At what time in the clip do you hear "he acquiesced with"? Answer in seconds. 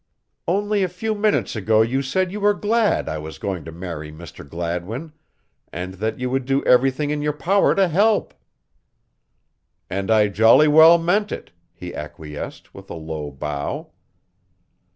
11.71-12.89